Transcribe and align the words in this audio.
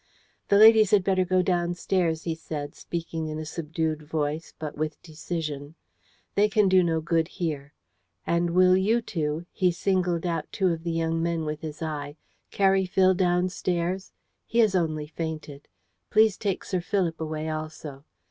"The 0.47 0.57
ladies 0.57 0.89
had 0.89 1.03
better 1.03 1.23
go 1.23 1.43
downstairs," 1.43 2.23
he 2.23 2.33
said, 2.33 2.73
speaking 2.73 3.27
in 3.27 3.37
a 3.37 3.45
subdued 3.45 4.01
voice, 4.01 4.51
but 4.57 4.75
with 4.75 4.99
decision. 5.03 5.75
"They 6.33 6.49
can 6.49 6.67
do 6.67 6.81
no 6.81 7.01
good 7.01 7.27
here. 7.27 7.75
And 8.25 8.49
will 8.49 8.75
you 8.75 9.03
two" 9.03 9.45
he 9.51 9.71
singled 9.71 10.25
out 10.25 10.51
two 10.51 10.69
of 10.69 10.83
the 10.83 10.91
young 10.91 11.21
men 11.21 11.45
with 11.45 11.61
his 11.61 11.83
eye 11.83 12.17
"carry 12.49 12.87
Phil 12.87 13.13
downstairs? 13.13 14.11
He 14.47 14.57
has 14.57 14.73
only 14.73 15.05
fainted. 15.05 15.67
Please 16.09 16.35
take 16.35 16.63
Sir 16.65 16.81
Philip 16.81 17.21
away 17.21 17.47
also. 17.47 18.03